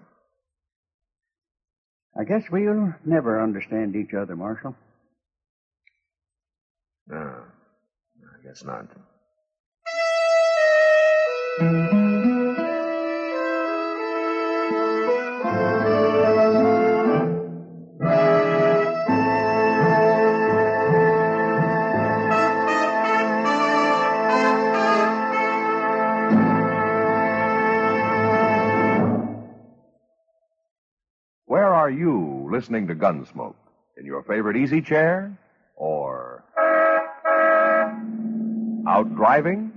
I 2.18 2.24
guess 2.24 2.44
we'll 2.50 2.94
never 3.06 3.42
understand 3.42 3.96
each 3.96 4.14
other, 4.14 4.36
Marshal. 4.36 4.76
No, 7.08 7.18
I 7.18 8.48
guess 8.48 8.64
not. 8.64 8.88
Listening 32.58 32.88
to 32.88 32.96
Gunsmoke? 32.96 33.54
In 33.98 34.06
your 34.08 34.24
favorite 34.24 34.58
easy 34.58 34.82
chair? 34.82 35.38
Or 35.76 36.44
out 38.88 39.16
driving? 39.16 39.72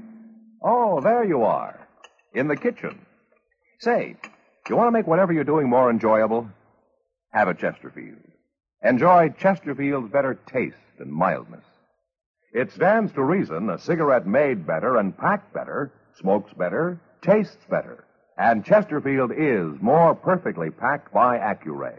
Oh, 0.63 1.03
there 1.03 1.23
you 1.23 1.43
are. 1.43 1.79
In 2.33 2.49
the 2.49 2.57
kitchen. 2.57 3.05
Say, 3.81 4.17
you 4.71 4.77
want 4.77 4.87
to 4.87 4.93
make 4.93 5.07
whatever 5.07 5.31
you're 5.31 5.45
doing 5.45 5.69
more 5.69 5.91
enjoyable? 5.91 6.49
Have 7.35 7.49
a 7.49 7.55
Chesterfield. 7.55 8.17
Enjoy 8.83 9.29
Chesterfield's 9.29 10.11
better 10.11 10.39
taste 10.47 10.77
and 10.99 11.13
mildness. 11.13 11.65
It 12.55 12.73
stands 12.73 13.13
to 13.13 13.23
reason 13.23 13.69
a 13.69 13.79
cigarette 13.79 14.27
made 14.27 14.67
better 14.67 14.97
and 14.97 15.15
packed 15.19 15.53
better, 15.53 15.93
smokes 16.19 16.55
better, 16.55 16.99
tastes 17.21 17.67
better. 17.69 18.05
And 18.39 18.65
Chesterfield 18.65 19.33
is 19.37 19.83
more 19.83 20.15
perfectly 20.15 20.71
packed 20.71 21.13
by 21.13 21.37
Accuray. 21.37 21.99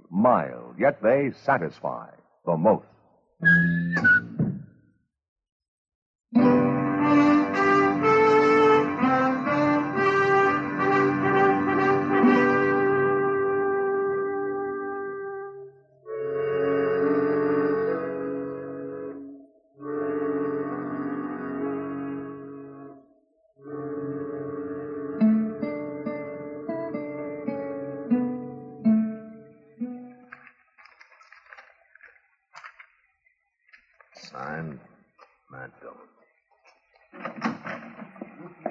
mild, 0.11 0.75
yet 0.77 1.01
they 1.01 1.31
satisfy 1.45 2.07
the 2.45 2.57
most. 2.57 2.85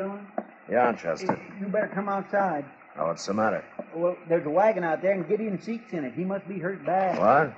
Dillon. 0.01 0.27
Yeah, 0.71 0.93
Chester. 0.93 1.39
You 1.61 1.67
better 1.67 1.89
come 1.89 2.09
outside. 2.09 2.65
Oh, 2.97 3.09
what's 3.09 3.27
the 3.27 3.35
matter? 3.35 3.65
Well, 3.95 4.17
there's 4.29 4.47
a 4.47 4.51
wagon 4.51 4.85
out 4.85 5.03
there 5.03 5.13
and 5.13 5.29
Gideon 5.29 5.61
Seeks 5.61 5.93
in 5.93 6.05
it. 6.05 6.15
He 6.15 6.25
must 6.25 6.49
be 6.49 6.59
hurt 6.59 6.85
bad. 6.85 7.19
What? 7.19 7.55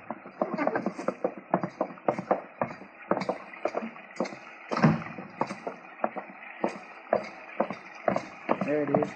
There 8.65 8.83
it 8.83 8.89
is. 9.03 9.09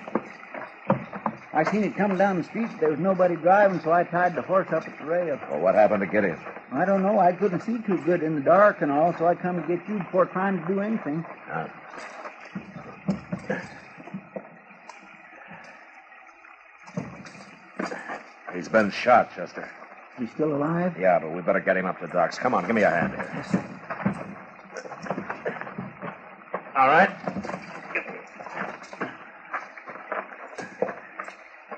I 1.53 1.63
seen 1.71 1.83
it 1.83 1.95
coming 1.95 2.17
down 2.17 2.37
the 2.37 2.43
street. 2.43 2.67
but 2.71 2.79
There 2.79 2.89
was 2.91 2.99
nobody 2.99 3.35
driving, 3.35 3.79
so 3.81 3.91
I 3.91 4.03
tied 4.03 4.35
the 4.35 4.41
horse 4.43 4.67
up 4.71 4.87
at 4.87 4.97
the 4.99 5.05
rail. 5.05 5.39
Well, 5.49 5.59
what 5.59 5.75
happened 5.75 6.01
to 6.01 6.05
Gideon? 6.07 6.39
I 6.71 6.85
don't 6.85 7.01
know. 7.01 7.19
I 7.19 7.31
couldn't 7.31 7.61
see 7.61 7.79
too 7.79 7.97
good 8.05 8.21
in 8.21 8.35
the 8.35 8.41
dark 8.41 8.81
and 8.81 8.91
all, 8.91 9.15
so 9.17 9.25
I 9.25 9.33
come 9.35 9.59
to 9.61 9.67
get 9.67 9.87
you 9.87 9.97
before 9.97 10.25
trying 10.25 10.59
to 10.61 10.67
do 10.67 10.81
anything. 10.81 11.25
He's 18.53 18.67
He's 18.67 18.67
been 18.67 18.91
shot, 18.91 19.33
Chester. 19.35 19.69
He's 20.17 20.31
still 20.31 20.55
alive? 20.55 20.97
Yeah, 20.99 21.19
but 21.19 21.31
we 21.31 21.41
better 21.41 21.59
get 21.59 21.77
him 21.77 21.85
up 21.85 21.99
to 21.99 22.07
Doc's. 22.07 22.37
Come 22.39 22.53
on, 22.53 22.65
give 22.65 22.75
me 22.75 22.81
a 22.81 22.89
hand 22.89 23.13
here. 23.13 23.31
Yes, 23.35 23.51
sir. 23.51 23.63
All 26.75 26.87
right. 26.87 27.09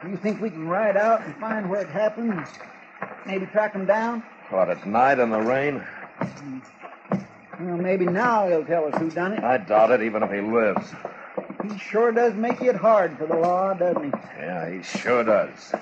Do 0.01 0.09
you 0.09 0.17
think 0.17 0.41
we 0.41 0.49
can 0.49 0.67
ride 0.67 0.97
out 0.97 1.21
and 1.25 1.35
find 1.35 1.69
where 1.69 1.81
it 1.81 1.89
happened? 1.89 2.45
Maybe 3.25 3.45
track 3.45 3.73
him 3.73 3.85
down? 3.85 4.23
What, 4.49 4.69
at 4.69 4.87
night 4.87 5.19
in 5.19 5.29
the 5.29 5.39
rain? 5.39 5.79
Hmm. 5.79 6.59
Well, 7.59 7.75
maybe 7.75 8.05
now 8.05 8.47
he'll 8.47 8.63
tell 8.63 8.85
us 8.85 8.97
who 8.97 9.11
done 9.11 9.33
it. 9.33 9.43
I 9.43 9.57
doubt 9.57 9.91
it, 9.91 10.01
even 10.01 10.23
if 10.23 10.31
he 10.31 10.39
lives. 10.39 10.93
He 11.63 11.77
sure 11.77 12.13
does 12.13 12.33
make 12.33 12.61
it 12.61 12.75
hard 12.75 13.17
for 13.17 13.25
the 13.25 13.35
law, 13.35 13.73
doesn't 13.73 14.03
he? 14.03 14.11
Yeah, 14.39 14.71
he 14.71 14.81
sure 14.81 15.25
does. 15.25 15.73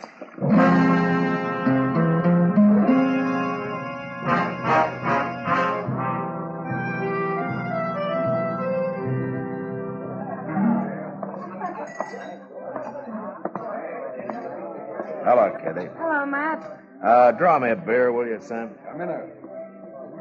Hello, 15.23 15.55
Kitty. 15.61 15.89
Hello, 15.97 16.25
Matt. 16.25 16.81
Uh, 17.03 17.31
draw 17.33 17.59
me 17.59 17.69
a 17.69 17.75
beer, 17.75 18.11
will 18.11 18.25
you, 18.25 18.39
Sam? 18.41 18.71
A 18.91 18.97
minute. 18.97 19.36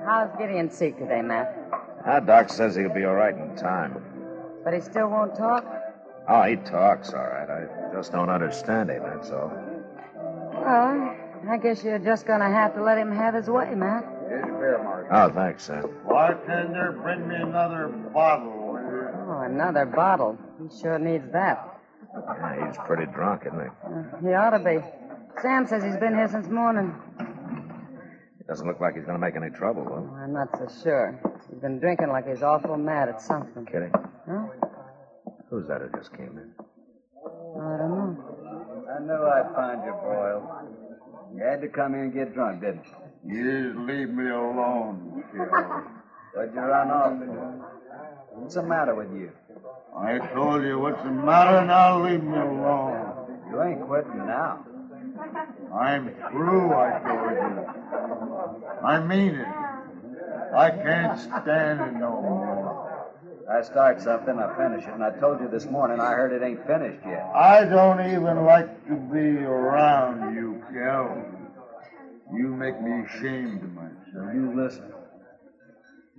How's 0.06 0.30
Gideon 0.38 0.70
Seek 0.70 0.96
today, 0.98 1.20
Matt? 1.20 1.52
Ah, 2.06 2.20
Doc 2.20 2.48
says 2.48 2.76
he'll 2.76 2.94
be 2.94 3.04
all 3.04 3.14
right 3.14 3.34
in 3.36 3.56
time. 3.56 4.00
But 4.62 4.72
he 4.72 4.80
still 4.80 5.08
won't 5.08 5.34
talk? 5.34 5.66
Oh, 6.28 6.42
he 6.42 6.54
talks 6.54 7.12
all 7.12 7.26
right. 7.26 7.50
I 7.50 7.92
just 7.92 8.12
don't 8.12 8.30
understand 8.30 8.88
him, 8.88 9.02
that's 9.02 9.30
all. 9.30 9.50
Well, 10.54 11.16
I 11.50 11.56
guess 11.60 11.82
you're 11.82 11.98
just 11.98 12.24
gonna 12.24 12.48
have 12.48 12.72
to 12.76 12.82
let 12.84 12.98
him 12.98 13.10
have 13.10 13.34
his 13.34 13.50
way, 13.50 13.74
Matt. 13.74 14.04
Here's 14.28 14.46
your 14.46 14.58
beer, 14.58 14.80
Mark. 14.82 15.08
Oh, 15.10 15.28
thanks, 15.28 15.64
Sam. 15.64 15.90
Bartender, 16.08 16.92
bring 17.02 17.26
me 17.26 17.34
another 17.34 17.88
bottle. 17.88 18.78
Oh, 19.28 19.40
another 19.40 19.86
bottle. 19.86 20.38
He 20.62 20.80
sure 20.80 21.00
needs 21.00 21.32
that. 21.32 21.80
Yeah, 22.14 22.66
he's 22.68 22.78
pretty 22.86 23.06
drunk, 23.06 23.42
isn't 23.46 23.58
he? 23.58 23.66
Uh, 23.66 24.20
he 24.22 24.34
ought 24.34 24.50
to 24.50 24.60
be. 24.60 24.78
Sam 25.42 25.66
says 25.66 25.82
he's 25.82 25.96
been 25.96 26.14
here 26.14 26.28
since 26.28 26.46
morning. 26.48 26.94
It 28.46 28.50
doesn't 28.50 28.66
look 28.68 28.80
like 28.80 28.94
he's 28.94 29.04
going 29.04 29.18
to 29.18 29.20
make 29.20 29.34
any 29.34 29.50
trouble, 29.50 29.84
though. 29.84 30.08
Oh, 30.08 30.14
I'm 30.22 30.32
not 30.32 30.48
so 30.56 30.68
sure. 30.84 31.18
He's 31.50 31.58
been 31.58 31.80
drinking 31.80 32.10
like 32.10 32.28
he's 32.28 32.44
awful 32.44 32.76
mad 32.76 33.08
at 33.08 33.20
something. 33.20 33.66
Kitty, 33.66 33.90
Huh? 34.30 34.46
who's 35.50 35.66
that 35.66 35.80
who 35.80 35.88
just 35.98 36.12
came 36.16 36.38
in? 36.38 36.52
I 37.26 37.76
don't 37.76 37.90
know. 37.90 38.86
I 38.88 39.00
knew 39.00 39.26
I'd 39.26 39.52
find 39.52 39.84
you, 39.84 39.92
Boyle. 39.92 40.68
You 41.34 41.42
had 41.42 41.60
to 41.62 41.68
come 41.68 41.94
in 41.94 42.00
and 42.02 42.14
get 42.14 42.34
drunk, 42.34 42.60
didn't 42.60 42.84
you? 43.24 43.34
You 43.34 43.64
just 43.72 43.78
leave 43.78 44.10
me 44.10 44.28
alone, 44.30 45.24
Phil. 45.32 45.42
What'd 46.34 46.54
you 46.54 46.60
run 46.60 46.90
off 46.92 47.18
for? 47.18 47.66
What's 48.30 48.54
the 48.54 48.62
matter 48.62 48.94
with 48.94 49.10
you? 49.12 49.32
I 49.98 50.18
told 50.34 50.62
you 50.62 50.78
what's 50.78 51.02
the 51.02 51.10
matter, 51.10 51.64
now 51.66 52.04
leave 52.04 52.22
me 52.22 52.36
alone. 52.38 53.42
You 53.50 53.62
ain't 53.62 53.80
quitting 53.86 54.18
now. 54.18 54.64
I'm 55.74 56.14
through, 56.30 56.72
I 56.72 56.98
told 57.00 57.30
you. 57.32 58.86
I 58.86 59.00
mean 59.00 59.34
it. 59.34 59.48
I 60.54 60.70
can't 60.70 61.18
stand 61.18 61.80
it 61.80 61.98
no 61.98 62.20
more. 62.20 62.86
I 63.50 63.62
start 63.62 64.00
something, 64.00 64.38
I 64.38 64.56
finish 64.56 64.84
it, 64.86 64.94
and 64.94 65.04
I 65.04 65.10
told 65.10 65.40
you 65.40 65.48
this 65.48 65.66
morning 65.66 66.00
I 66.00 66.12
heard 66.14 66.32
it 66.32 66.44
ain't 66.44 66.66
finished 66.66 67.00
yet. 67.04 67.30
I 67.34 67.64
don't 67.64 68.00
even 68.00 68.44
like 68.44 68.86
to 68.88 68.96
be 68.96 69.44
around 69.44 70.34
you, 70.34 70.62
Kel. 70.72 71.24
You 72.34 72.48
make 72.54 72.80
me 72.80 73.04
ashamed 73.04 73.62
of 73.62 73.72
myself. 73.74 74.34
You 74.34 74.52
listen. 74.54 74.92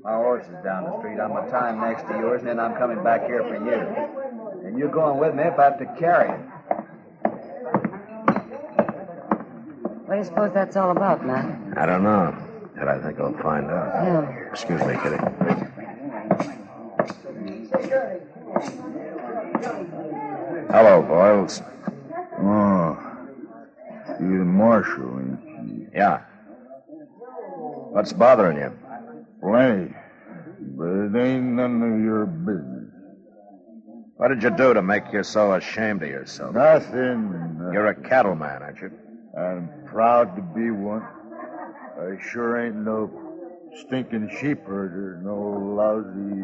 My 0.02 0.14
horse 0.14 0.46
is 0.46 0.64
down 0.64 0.86
the 0.86 0.98
street. 1.00 1.20
I'm 1.20 1.36
a 1.36 1.50
time 1.50 1.82
next 1.82 2.04
to 2.04 2.14
yours, 2.18 2.42
and 2.42 2.50
then 2.50 2.60
I'm 2.60 2.76
coming 2.76 3.04
back 3.04 3.26
here 3.26 3.44
for 3.44 3.56
you. 3.56 4.68
And 4.68 4.78
you're 4.78 4.92
going 4.92 5.20
with 5.20 5.34
me 5.34 5.44
if 5.44 5.60
I 5.60 5.66
have 5.66 5.80
to 5.80 5.86
carry 6.00 6.30
it. 6.30 6.40
What 10.08 10.14
do 10.14 10.20
you 10.20 10.24
suppose 10.24 10.54
that's 10.54 10.78
all 10.78 10.92
about, 10.92 11.28
Matt? 11.28 11.78
I 11.78 11.86
don't 11.86 12.02
know. 12.02 12.34
But 12.78 12.88
I 12.88 12.98
think 13.02 13.20
I'll 13.20 13.34
find 13.34 13.70
out. 13.70 13.92
Yeah. 14.06 14.50
Excuse 14.52 14.80
me, 14.86 14.94
Kitty. 15.04 15.18
Hello, 20.72 21.02
Boyles. 21.02 21.62
Oh, 22.40 22.98
you're 24.22 24.40
the 24.40 24.46
marshal, 24.46 25.20
ain't 25.20 25.44
you? 25.68 25.90
Yeah. 25.94 26.22
What's 27.92 28.14
bothering 28.14 28.60
you? 28.60 28.72
Plenty. 29.42 29.94
But 30.78 30.88
it 30.88 31.16
ain't 31.18 31.44
none 31.44 31.84
of 31.84 32.02
your 32.02 32.26
business. 32.26 32.94
What 34.16 34.30
did 34.30 34.42
you 34.42 34.52
do 34.52 34.74
to 34.74 34.82
make 34.82 35.12
you 35.12 35.24
so 35.24 35.54
ashamed 35.56 36.02
of 36.02 36.08
yourself? 36.08 36.56
Nothing. 36.56 37.70
You're 37.74 37.88
a 37.88 37.96
cattleman, 37.96 38.64
aren't 38.64 38.80
you? 38.80 38.92
I'm 39.38 39.70
proud 39.86 40.36
to 40.36 40.42
be 40.42 40.72
one. 40.72 41.06
I 42.00 42.18
sure 42.32 42.66
ain't 42.66 42.76
no 42.76 43.12
stinking 43.86 44.30
sheep 44.40 44.66
herder, 44.66 45.20
no 45.24 45.36
lousy 45.76 46.44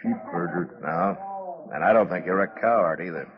sheep 0.00 0.16
herder. 0.30 0.78
No. 0.82 1.70
And 1.74 1.84
I 1.84 1.92
don't 1.92 2.08
think 2.08 2.24
you're 2.24 2.42
a 2.42 2.60
coward 2.60 3.00
either. 3.00 3.28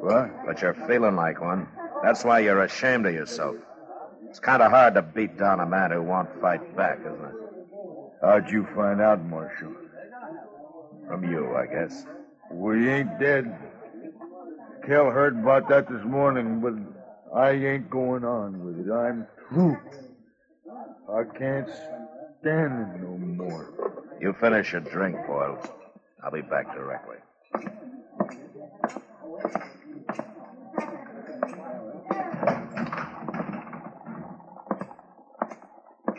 What? 0.00 0.46
But 0.46 0.62
you're 0.62 0.74
feeling 0.86 1.16
like 1.16 1.40
one. 1.40 1.68
That's 2.02 2.24
why 2.24 2.40
you're 2.40 2.62
ashamed 2.62 3.04
of 3.06 3.12
yourself. 3.12 3.56
It's 4.28 4.40
kind 4.40 4.62
of 4.62 4.70
hard 4.70 4.94
to 4.94 5.02
beat 5.02 5.36
down 5.36 5.60
a 5.60 5.66
man 5.66 5.90
who 5.90 6.02
won't 6.02 6.40
fight 6.40 6.74
back, 6.76 7.00
isn't 7.00 7.12
it? 7.12 7.34
How'd 8.22 8.50
you 8.50 8.66
find 8.74 9.00
out, 9.02 9.22
Marshal? 9.24 9.74
From 11.08 11.30
you, 11.30 11.54
I 11.56 11.66
guess. 11.66 12.06
We 12.50 12.88
ain't 12.88 13.18
dead. 13.18 13.54
Kel 14.86 15.10
heard 15.10 15.38
about 15.38 15.68
that 15.68 15.88
this 15.90 16.04
morning, 16.04 16.60
but 16.60 16.74
I 17.34 17.50
ain't 17.52 17.88
going 17.90 18.24
on 18.24 18.64
with 18.64 18.86
it. 18.86 18.92
I'm 18.92 19.26
through. 19.48 19.78
I 21.08 21.22
can't 21.38 21.68
stand 22.40 22.96
it 22.96 23.00
no 23.00 23.18
more. 23.18 23.72
You 24.20 24.34
finish 24.40 24.72
your 24.72 24.80
drink, 24.80 25.16
Boyle. 25.26 25.58
I'll 26.22 26.30
be 26.30 26.42
back 26.42 26.74
directly. 26.74 27.16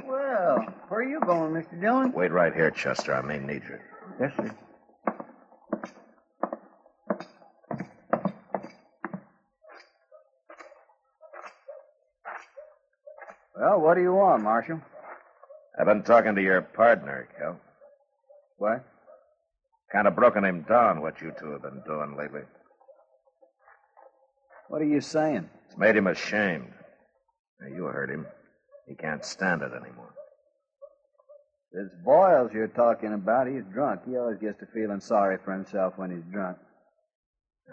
Well, 0.06 0.66
where 0.88 1.00
are 1.00 1.04
you 1.04 1.20
going, 1.20 1.54
Mr. 1.54 1.80
Dillon? 1.80 2.14
Wait 2.14 2.32
right 2.32 2.54
here, 2.54 2.72
Chester. 2.72 3.14
I 3.14 3.22
may 3.22 3.40
need 3.40 3.64
you. 3.70 3.80
Yes, 4.20 4.32
sir. 4.38 4.56
Well, 13.62 13.81
what 13.92 13.98
do 13.98 14.04
you 14.04 14.14
want, 14.14 14.42
Marshal? 14.42 14.80
I've 15.78 15.86
been 15.86 16.04
talking 16.04 16.34
to 16.36 16.42
your 16.42 16.62
partner, 16.62 17.28
Kel. 17.38 17.60
What? 18.58 18.86
Kind 19.92 20.08
of 20.08 20.16
broken 20.16 20.46
him 20.46 20.62
down, 20.62 21.02
what 21.02 21.20
you 21.20 21.34
two 21.38 21.52
have 21.52 21.64
been 21.64 21.82
doing 21.86 22.16
lately. 22.18 22.44
What 24.70 24.82
are 24.82 24.86
you 24.86 25.02
saying? 25.02 25.50
It's 25.68 25.78
made 25.78 25.98
him 25.98 26.08
ashamed. 26.08 26.72
Now, 27.60 27.68
you 27.68 27.84
heard 27.84 28.10
him. 28.10 28.26
He 28.88 28.96
can't 28.96 29.26
stand 29.26 29.62
it 29.62 29.74
anymore. 29.74 30.14
This 31.74 31.90
Boyles 32.06 32.54
you're 32.54 32.70
talking 32.70 33.12
about, 33.12 33.48
he's 33.48 33.66
drunk. 33.74 34.04
He 34.08 34.16
always 34.16 34.38
gets 34.38 34.58
to 34.62 34.68
feeling 34.74 35.02
sorry 35.02 35.38
for 35.44 35.52
himself 35.52 35.96
when 35.98 36.12
he's 36.12 36.32
drunk. 36.32 36.56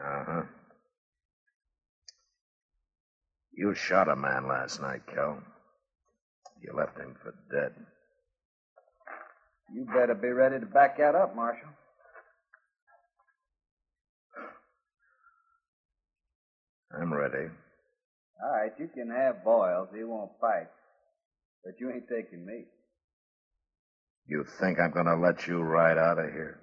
Uh 0.05 0.25
huh. 0.27 0.43
You 3.53 3.73
shot 3.77 4.09
a 4.09 4.17
man 4.17 4.49
last 4.49 4.83
night, 4.83 5.03
Kel. 5.07 5.41
You 6.63 6.73
left 6.77 6.99
him 6.99 7.15
for 7.23 7.35
dead. 7.53 7.73
You 9.73 9.85
better 9.85 10.15
be 10.15 10.29
ready 10.29 10.59
to 10.59 10.67
back 10.67 10.99
that 10.99 11.15
up, 11.15 11.37
Marshal. 11.37 11.69
I'm 17.01 17.13
ready. 17.13 17.49
All 18.43 18.51
right, 18.51 18.73
you 18.79 18.89
can 18.89 19.11
have 19.11 19.45
Boyles. 19.45 19.89
He 19.95 20.05
won't 20.05 20.31
fight. 20.41 20.69
But 21.65 21.75
you 21.81 21.91
ain't 21.91 22.09
taking 22.09 22.47
me. 22.47 22.65
You 24.27 24.45
think 24.61 24.79
I'm 24.81 24.91
going 24.93 25.07
to 25.07 25.17
let 25.17 25.47
you 25.47 25.61
ride 25.61 25.99
out 25.99 26.19
of 26.19 26.27
here? 26.33 26.61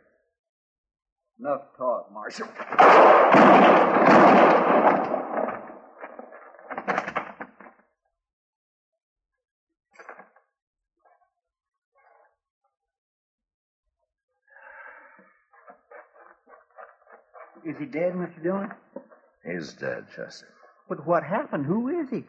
Enough 1.40 1.62
talk, 1.78 2.12
Marshal. 2.12 2.48
Is 17.76 17.80
he 17.82 17.86
dead, 17.88 18.14
Mr. 18.14 18.42
Dillon? 18.42 18.72
He's 19.44 19.74
dead, 19.74 20.06
Chester. 20.16 20.48
But 20.88 21.06
what 21.06 21.24
happened? 21.24 21.66
Who 21.66 22.00
is 22.00 22.10
he? 22.10 22.24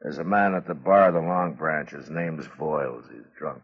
There's 0.00 0.18
a 0.18 0.24
man 0.24 0.54
at 0.54 0.66
the 0.66 0.74
bar 0.74 1.08
of 1.08 1.14
the 1.14 1.20
Long 1.20 1.54
Branch. 1.54 1.90
His 1.90 2.08
name's 2.08 2.46
Boyles. 2.58 3.04
He's 3.12 3.26
drunk. 3.38 3.62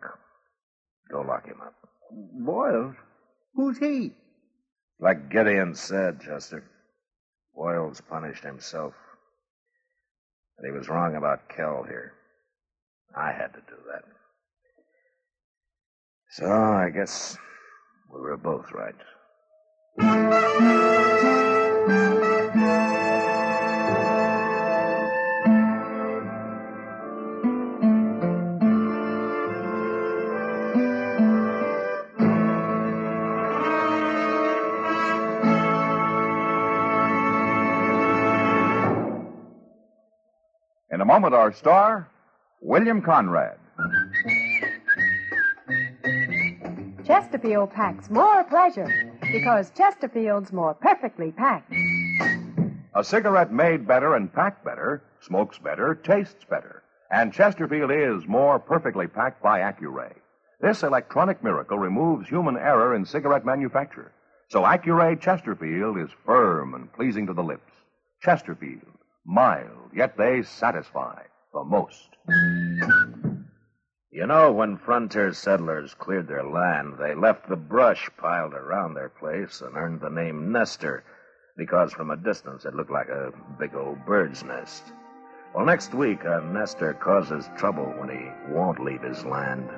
Go 1.11 1.23
lock 1.23 1.46
him 1.46 1.61
up. 1.62 1.75
Boyles? 2.11 2.94
Who's 3.55 3.79
he? 3.79 4.12
Like 5.01 5.31
Gideon 5.31 5.75
said, 5.75 6.20
Chester, 6.20 6.62
Boyles 7.55 8.03
punished 8.03 8.44
himself. 8.44 8.92
But 10.59 10.66
he 10.66 10.73
was 10.73 10.90
wrong 10.90 11.16
about 11.16 11.49
Kell 11.49 11.85
here. 11.88 12.12
I 13.16 13.33
had 13.33 13.55
to 13.55 13.61
do 13.61 13.77
that. 13.92 14.05
So 16.33 16.46
I 16.46 16.90
guess 16.90 17.37
we 18.12 18.20
were 18.20 18.37
both 18.37 18.70
right. 18.73 18.94
In 20.00 20.06
a 41.00 41.04
moment, 41.04 41.34
our 41.34 41.52
star, 41.52 42.08
William 42.62 43.02
Conrad. 43.02 43.58
Chesterfield 47.04 47.72
packs 47.72 48.08
more 48.08 48.44
pleasure 48.44 49.10
because 49.33 49.71
Chesterfield's 49.71 50.53
more 50.53 50.75
perfectly 50.75 51.33
packed. 51.33 51.73
A 52.95 53.05
cigarette 53.05 53.53
made 53.53 53.87
better 53.87 54.16
and 54.16 54.33
packed 54.33 54.64
better, 54.64 55.03
smokes 55.21 55.59
better, 55.59 55.95
tastes 55.95 56.45
better. 56.49 56.83
And 57.11 57.33
Chesterfield 57.33 57.90
is 57.90 58.27
more 58.27 58.59
perfectly 58.59 59.07
packed 59.07 59.43
by 59.43 59.61
Accuray. 59.61 60.12
This 60.61 60.83
electronic 60.83 61.43
miracle 61.43 61.79
removes 61.79 62.29
human 62.29 62.57
error 62.57 62.95
in 62.95 63.05
cigarette 63.05 63.45
manufacture. 63.45 64.12
So 64.49 64.62
Accuray 64.62 65.21
Chesterfield 65.21 65.99
is 65.99 66.11
firm 66.27 66.75
and 66.75 66.93
pleasing 66.93 67.27
to 67.27 67.33
the 67.33 67.43
lips. 67.43 67.73
Chesterfield, 68.21 68.99
mild, 69.25 69.90
yet 69.95 70.16
they 70.16 70.43
satisfy 70.43 71.23
the 71.53 71.64
most. 71.64 72.09
You 74.12 74.27
know, 74.27 74.51
when 74.51 74.77
frontier 74.77 75.33
settlers 75.33 75.94
cleared 75.94 76.27
their 76.27 76.42
land, 76.42 76.94
they 76.99 77.14
left 77.14 77.49
the 77.49 77.55
brush 77.55 78.11
piled 78.16 78.55
around 78.55 78.94
their 78.94 79.09
place 79.09 79.61
and 79.61 79.77
earned 79.77 80.01
the 80.01 80.11
name 80.11 80.51
Nester 80.51 81.05
because 81.57 81.92
from 81.92 82.11
a 82.11 82.16
distance 82.16 82.64
it 82.64 82.75
looked 82.75 82.90
like 82.90 83.09
a 83.09 83.33
big 83.57 83.73
old 83.77 84.05
bird's 84.05 84.42
nest. 84.42 84.92
Well, 85.55 85.64
next 85.64 85.94
week, 85.94 86.25
uh, 86.25 86.40
a 86.40 86.44
nester 86.44 86.94
causes 86.94 87.49
trouble 87.57 87.87
when 87.99 88.09
he 88.09 88.53
won't 88.53 88.83
leave 88.83 89.03
his 89.03 89.25
land. 89.25 89.68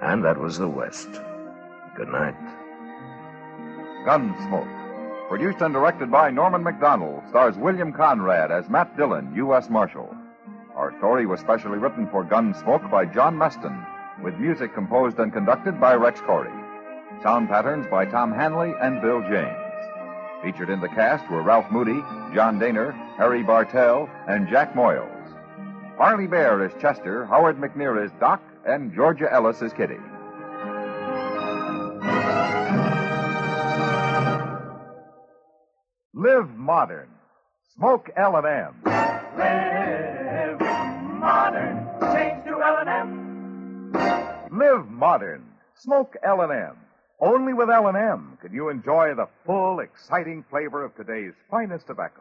And 0.00 0.24
that 0.24 0.38
was 0.40 0.56
the 0.56 0.68
West. 0.68 1.10
Good 1.96 2.08
night. 2.08 2.36
Gunsmoke. 4.06 5.28
Produced 5.28 5.60
and 5.60 5.74
directed 5.74 6.10
by 6.10 6.30
Norman 6.30 6.62
Macdonnell, 6.64 7.28
stars 7.28 7.56
William 7.58 7.92
Conrad 7.92 8.50
as 8.50 8.70
Matt 8.70 8.96
Dillon, 8.96 9.34
U.S. 9.36 9.68
Marshal. 9.68 10.14
Our 10.84 10.92
story 10.98 11.24
was 11.24 11.40
specially 11.40 11.78
written 11.78 12.06
for 12.10 12.26
Gunsmoke 12.26 12.90
by 12.90 13.06
John 13.06 13.38
Meston, 13.38 13.74
with 14.22 14.34
music 14.34 14.74
composed 14.74 15.18
and 15.18 15.32
conducted 15.32 15.80
by 15.80 15.94
Rex 15.94 16.20
Koury. 16.20 16.52
Sound 17.22 17.48
patterns 17.48 17.86
by 17.90 18.04
Tom 18.04 18.30
Hanley 18.30 18.74
and 18.82 19.00
Bill 19.00 19.22
James. 19.22 19.56
Featured 20.42 20.68
in 20.68 20.82
the 20.82 20.88
cast 20.88 21.26
were 21.30 21.40
Ralph 21.40 21.70
Moody, 21.70 22.02
John 22.34 22.60
Dehner, 22.60 22.92
Harry 23.16 23.42
Bartell, 23.42 24.10
and 24.28 24.46
Jack 24.46 24.74
Moyles. 24.74 25.08
Parley 25.96 26.26
Baer 26.26 26.62
is 26.66 26.72
Chester, 26.82 27.24
Howard 27.24 27.56
McNear 27.56 28.04
is 28.04 28.12
Doc, 28.20 28.42
and 28.66 28.94
Georgia 28.94 29.32
Ellis 29.32 29.62
is 29.62 29.72
Kitty. 29.72 29.96
Live 36.12 36.50
modern. 36.58 37.08
Smoke 37.74 38.10
L&M. 38.18 38.74
Modern. 41.24 41.88
Change 42.12 42.44
to 42.44 42.62
L&M. 42.62 43.92
Live 44.52 44.86
modern. 44.90 45.42
Smoke 45.74 46.16
L&M. 46.22 46.76
Only 47.18 47.54
with 47.54 47.70
L&M 47.70 48.36
can 48.42 48.52
you 48.52 48.68
enjoy 48.68 49.14
the 49.14 49.28
full, 49.46 49.80
exciting 49.80 50.44
flavor 50.50 50.84
of 50.84 50.94
today's 50.94 51.32
finest 51.50 51.86
tobacco. 51.86 52.20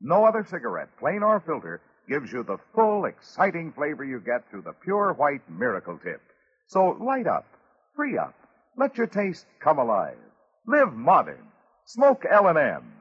No 0.00 0.24
other 0.24 0.46
cigarette, 0.48 0.88
plain 0.98 1.22
or 1.22 1.40
filter, 1.40 1.82
gives 2.08 2.32
you 2.32 2.42
the 2.42 2.56
full, 2.74 3.04
exciting 3.04 3.70
flavor 3.72 4.02
you 4.02 4.18
get 4.18 4.48
through 4.48 4.62
the 4.62 4.72
pure 4.82 5.12
white 5.12 5.42
miracle 5.50 6.00
tip. 6.02 6.22
So 6.68 6.96
light 7.02 7.26
up, 7.26 7.44
free 7.94 8.16
up, 8.16 8.34
let 8.78 8.96
your 8.96 9.08
taste 9.08 9.44
come 9.60 9.78
alive. 9.78 10.16
Live 10.66 10.94
modern. 10.94 11.44
Smoke 11.84 12.24
L&M. 12.30 12.92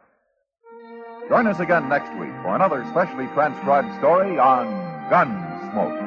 Join 1.30 1.48
us 1.48 1.62
again 1.62 1.88
next 1.88 2.10
week 2.20 2.36
for 2.44 2.54
another 2.54 2.86
specially 2.92 3.28
transcribed 3.28 3.98
story 4.00 4.38
on 4.38 4.87
Gunsmoke. 5.10 6.07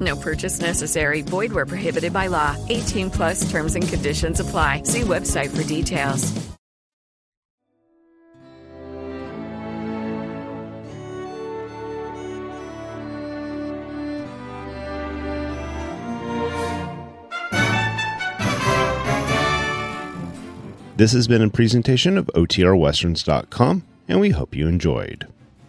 No 0.00 0.16
purchase 0.16 0.60
necessary. 0.60 1.22
Void 1.22 1.52
where 1.52 1.66
prohibited 1.66 2.12
by 2.12 2.26
law. 2.26 2.56
18 2.68 3.10
plus 3.10 3.50
terms 3.50 3.74
and 3.74 3.88
conditions 3.88 4.40
apply. 4.40 4.82
See 4.82 5.00
website 5.00 5.56
for 5.56 5.66
details. 5.66 6.48
This 20.98 21.12
has 21.12 21.28
been 21.28 21.42
a 21.42 21.48
presentation 21.48 22.18
of 22.18 22.26
OTRWesterns.com, 22.34 23.84
and 24.08 24.18
we 24.18 24.30
hope 24.30 24.52
you 24.52 24.66
enjoyed. 24.66 25.28